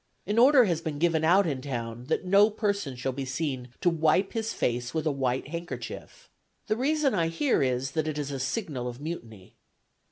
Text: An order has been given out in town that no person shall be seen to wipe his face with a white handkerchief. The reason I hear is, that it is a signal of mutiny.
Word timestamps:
An 0.25 0.39
order 0.39 0.65
has 0.65 0.81
been 0.81 0.97
given 0.97 1.23
out 1.23 1.45
in 1.45 1.61
town 1.61 2.05
that 2.05 2.25
no 2.25 2.49
person 2.49 2.95
shall 2.95 3.11
be 3.11 3.23
seen 3.23 3.67
to 3.81 3.89
wipe 3.91 4.33
his 4.33 4.51
face 4.51 4.95
with 4.95 5.05
a 5.05 5.11
white 5.11 5.49
handkerchief. 5.49 6.27
The 6.65 6.75
reason 6.75 7.13
I 7.13 7.27
hear 7.27 7.61
is, 7.61 7.91
that 7.91 8.07
it 8.07 8.17
is 8.17 8.31
a 8.31 8.39
signal 8.39 8.87
of 8.87 8.99
mutiny. 8.99 9.53